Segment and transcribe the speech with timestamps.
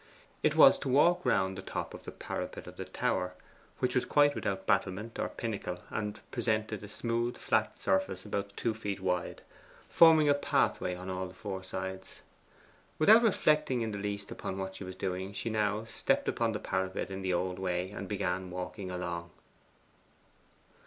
[0.41, 3.35] It was to walk round upon the parapet of the tower
[3.77, 8.73] which was quite without battlement or pinnacle, and presented a smooth flat surface about two
[8.73, 9.43] feet wide,
[9.89, 12.21] forming a pathway on all the four sides.
[12.97, 16.59] Without reflecting in the least upon what she was doing she now stepped upon the
[16.59, 19.29] parapet in the old way, and began walking along.